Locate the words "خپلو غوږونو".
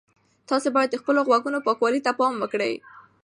1.01-1.59